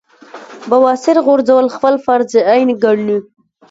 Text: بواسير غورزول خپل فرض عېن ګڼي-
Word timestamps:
بواسير 0.69 1.17
غورزول 1.25 1.65
خپل 1.75 1.93
فرض 2.05 2.29
عېن 2.49 2.69
ګڼي- 2.83 3.17